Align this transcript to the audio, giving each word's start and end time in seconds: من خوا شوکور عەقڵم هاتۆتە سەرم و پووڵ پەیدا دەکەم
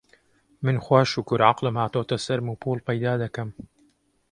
من 0.63 0.75
خوا 0.83 0.99
شوکور 1.11 1.39
عەقڵم 1.47 1.75
هاتۆتە 1.81 2.17
سەرم 2.25 2.47
و 2.49 2.59
پووڵ 2.61 2.77
پەیدا 2.87 3.13
دەکەم 3.23 3.49